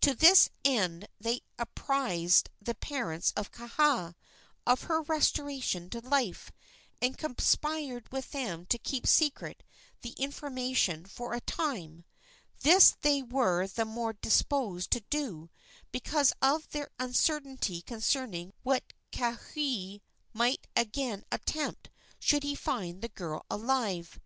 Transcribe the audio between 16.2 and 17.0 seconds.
of their